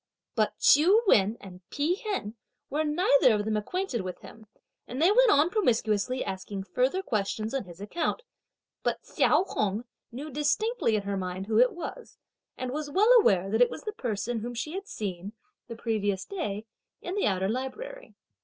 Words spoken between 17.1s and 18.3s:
the outer library.